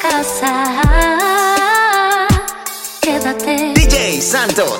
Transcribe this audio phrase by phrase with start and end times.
[0.00, 0.52] casa.
[3.00, 3.74] Quédate.
[3.74, 4.78] DJ Santos.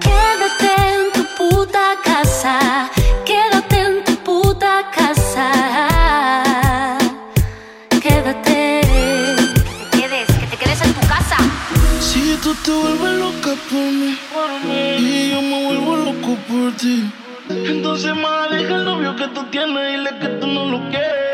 [0.00, 2.90] Quédate en tu puta casa.
[3.24, 5.46] Quédate en tu puta casa.
[8.02, 8.80] Quédate.
[8.82, 11.36] Que te quedes, que te quedes en tu casa.
[12.00, 14.18] Si tú te vuelves loca por mí,
[14.98, 17.10] y yo me vuelvo loco por ti.
[17.48, 21.33] Entonces, más deja el novio que tú tienes y dile que tú no lo quieres.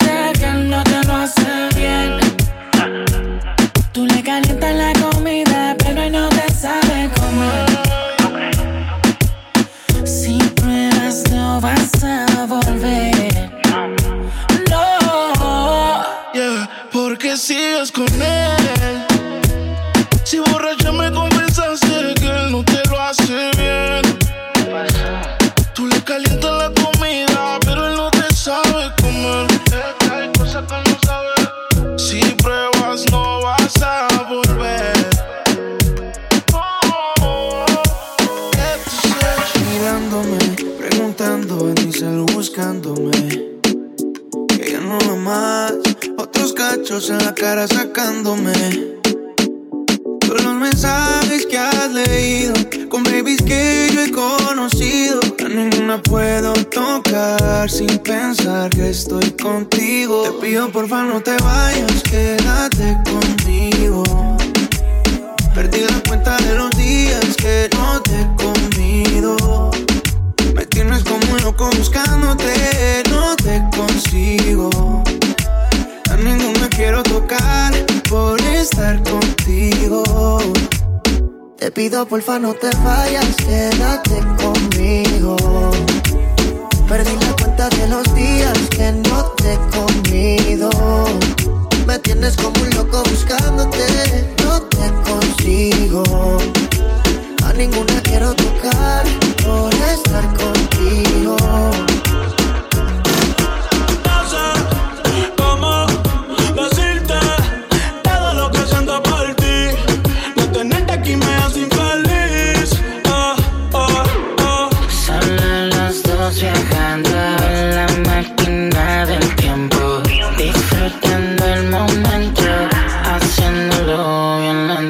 [65.53, 69.69] Perdí la cuenta de los días que no te he comido.
[70.55, 75.03] Me tienes como loco buscándote, no te consigo.
[76.09, 77.73] A ninguna quiero tocar
[78.09, 80.39] por estar contigo.
[81.57, 85.35] Te pido porfa no te vayas, quédate conmigo.
[86.89, 90.69] Perdí la cuenta de los días que no te he comido.
[92.03, 93.40] Tienes como un loco buscándote,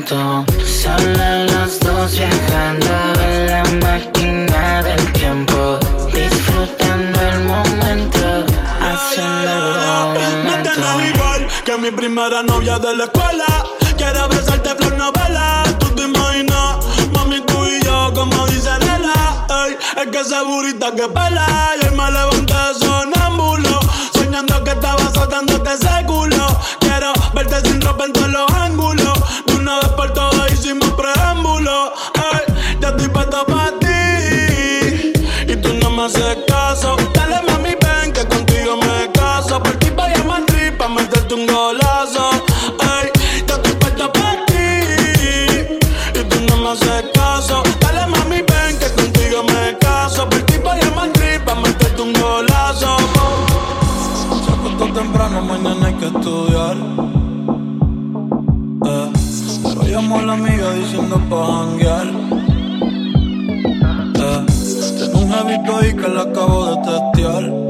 [0.08, 2.88] Son las dos viajando
[3.24, 5.78] en la máquina del tiempo.
[6.12, 8.46] Disfrutando el momento,
[8.82, 10.70] haciéndolo bien No lento.
[10.72, 13.46] te no igual que mi primera novia de la escuela.
[13.96, 15.64] Quiero besarte flor novela.
[15.80, 16.78] Tú te imaginas,
[17.14, 19.46] mami, tú y yo, como dice Lela.
[19.68, 20.42] Ey, es que esa
[20.96, 21.76] que pela.
[21.80, 23.80] Y hoy me levanté sonámbulo.
[24.14, 26.48] Soñando que estaba soltándote ese culo.
[26.80, 28.61] Quiero verte sin ropa en todos los
[36.48, 36.96] caso.
[37.14, 39.62] Dale, mami, ven que contigo me caso.
[39.62, 42.30] Por ti voy a Madrid meterte un golazo.
[42.80, 43.12] Ey,
[43.48, 44.70] ya estoy puesto para ti.
[46.20, 47.64] Y tú no me haces caso.
[47.80, 50.30] Dale, mami, ven que contigo me caso.
[50.30, 52.98] Por ti voy a Madrid pa' meterte un golazo.
[54.46, 56.78] Se acostó temprano, mañana hay que estudiar.
[58.86, 59.12] Eh,
[59.64, 61.62] pero a la amiga diciendo pa'.
[65.52, 67.61] Jevito ahí que la acabo de testear.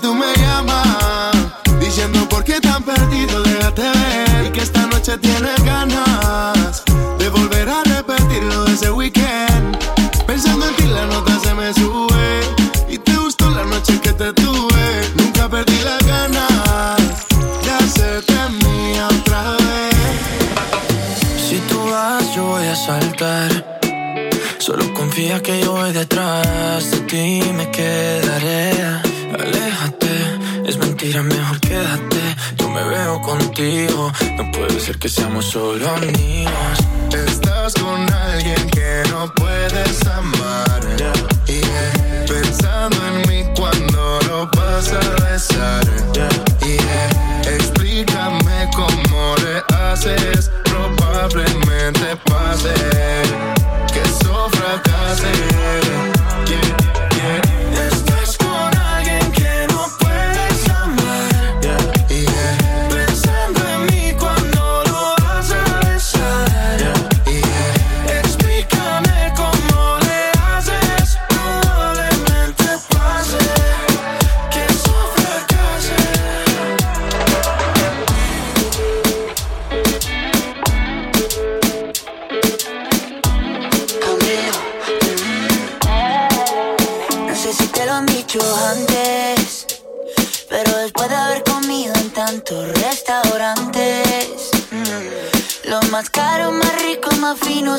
[0.00, 0.29] Tú me
[36.02, 40.80] Estás con alguien que no puedes amar.
[41.46, 41.60] Y
[42.26, 45.84] pensando en mí cuando lo vas a besar.
[46.62, 46.78] Y
[47.48, 50.50] explícame cómo le haces.
[50.64, 52.74] Probablemente pase
[53.92, 55.30] que eso fracase.
[56.46, 56.79] Yeah, yeah.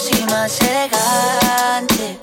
[0.09, 2.17] Y más elegantes.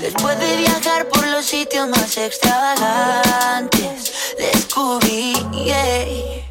[0.00, 6.44] Después de viajar por los sitios más extravagantes, descubrí que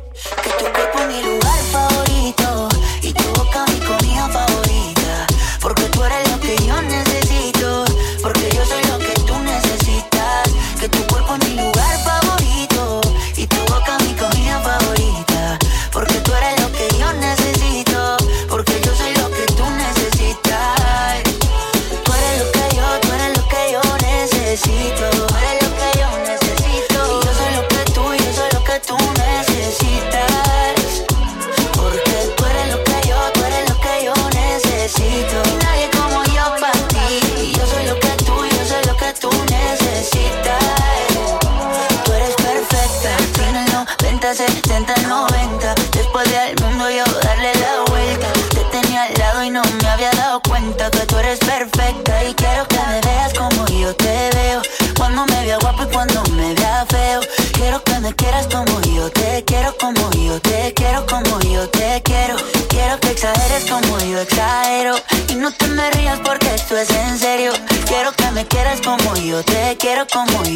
[0.59, 2.69] tu cuerpo es mi lugar favorito
[3.01, 5.27] y tu boca mi comida favorita.
[5.61, 7.85] Porque tú eres lo que yo necesito,
[8.21, 10.49] porque yo soy lo que tú necesitas.
[10.79, 11.05] Que tu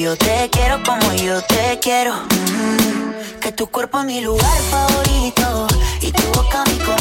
[0.01, 2.13] yo te quiero, como yo te quiero.
[2.13, 5.67] Mm, que tu cuerpo es mi lugar favorito.
[6.01, 7.00] Y tu boca mi comida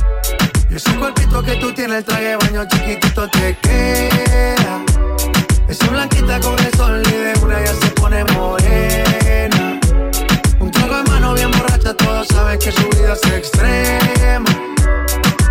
[0.73, 4.85] Ese cuerpito que tú tienes, el traje de baño chiquitito te queda.
[5.67, 9.79] Esa blanquita con el sol y de una ya se pone morena.
[10.59, 14.49] Un trago en mano bien borracha, todos saben que su vida es extrema.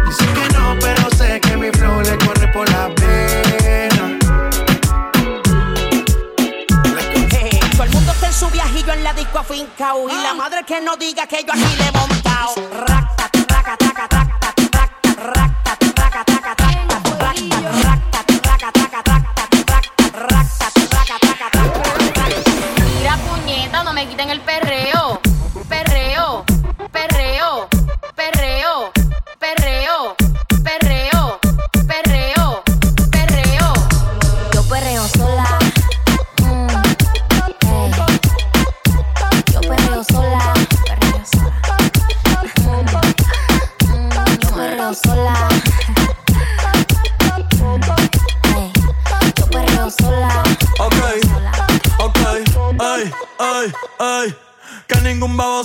[0.06, 4.18] Dicen que no, pero sé que mi flow le corre por la pena.
[7.72, 10.80] Todo el mundo está en su viajillo en la disco afincao Y la madre que
[10.80, 12.09] no diga que yo aquí le he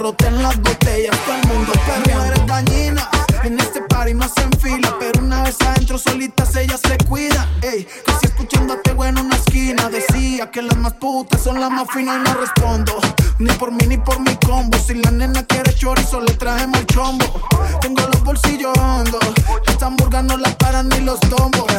[0.00, 2.24] roten las botellas, todo el mundo perreando.
[2.24, 3.10] eres dañina,
[3.44, 7.46] en este party no se enfila, pero una vez adentro solitas ellas se cuida.
[7.60, 11.70] Ey, que si escuchándote bueno en una esquina decía que las más putas son las
[11.70, 12.98] más finas y no respondo.
[13.38, 14.78] Ni por mí ni por mi combo.
[14.78, 17.26] Si la nena quiere chorizo, le traemos el chombo.
[17.82, 19.22] Tengo los bolsillos hondos.
[19.66, 21.69] Esta hamburga no la paran ni los tombos.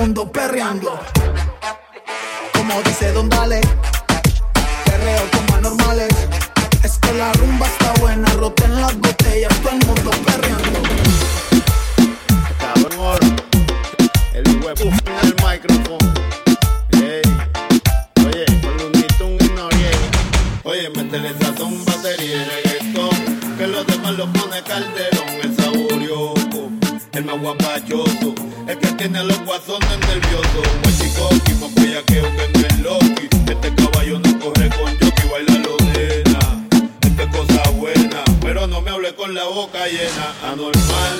[0.00, 0.98] Mundo perreando.
[2.54, 3.79] Como dice Don Dale.
[29.30, 30.66] Los guasones nerviosos.
[30.84, 33.28] Un chico que más bellaqueo que no es Loki.
[33.46, 36.66] Este caballo no corre con jockey, baila lo nena.
[37.02, 40.34] Esto es cosa buena, pero no me hable con la boca llena.
[40.52, 41.19] Anormales,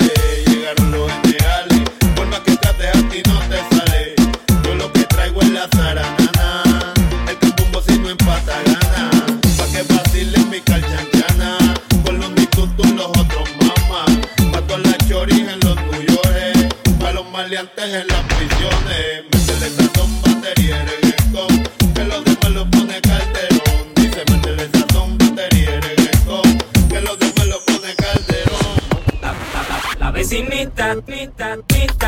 [17.61, 19.25] maleantes en las prisiones.
[19.33, 21.53] Métele sazón, batería reggaetón.
[21.95, 23.95] Que los demás lo pone calderón.
[23.97, 26.59] Dice, métele sazón, batería reggaetón.
[26.89, 28.77] Que los demás lo pone calderón.
[29.99, 32.00] La vecinita, nita, nita,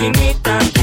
[0.00, 0.79] la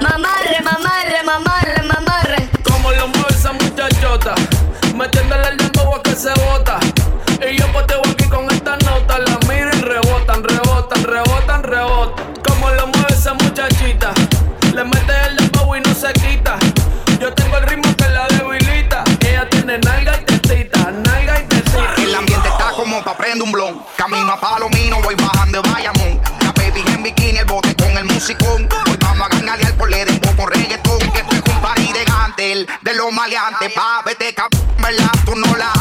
[0.00, 2.50] Mamarre, mamarre, mamarre, mamarre.
[2.62, 2.90] Como
[3.28, 4.34] esa muchachota,
[4.94, 6.53] metiéndole el dembow a que se bota.
[23.96, 26.20] Camino a Palomino, voy bajando de Bayamón.
[26.40, 28.68] La baby en bikini, el bote con el musicón.
[28.86, 30.98] Hoy vamos a ganarle al pole de con reggaetón.
[30.98, 33.72] Que esto es un party de gantel, de los maleantes.
[33.72, 35.10] Pa' vete, cap, ¿verdad?
[35.24, 35.73] Tú no la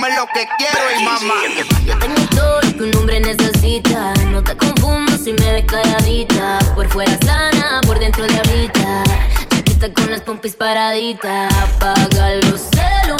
[0.00, 1.34] Vendame lo que quiero y mamá.
[1.84, 4.14] Yo tengo todo lo que un hombre necesita.
[4.26, 6.58] No te confundas si me ves calladita.
[6.74, 9.02] Por fuera sana, por dentro de ahorita.
[9.50, 11.52] Chiquita con las pompis paraditas.
[11.52, 13.17] Apaga los celulares,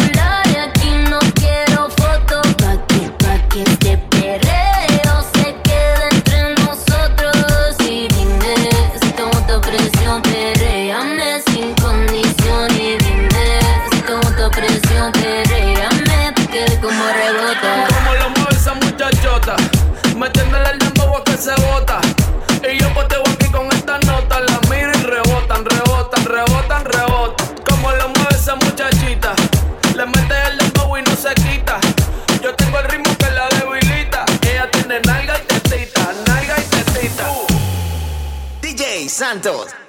[21.39, 22.01] se bota.
[22.69, 27.47] Y yo poteo aquí con esta nota, la miro y rebotan, rebotan, rebotan, rebotan.
[27.65, 29.35] Como lo mueve esa muchachita,
[29.95, 31.79] le mete el dembow y no se quita.
[32.43, 34.25] Yo tengo el ritmo que la debilita.
[34.43, 37.31] Ella tiene nalga y tetita, nalga y tetita.
[38.61, 39.88] DJ Santos.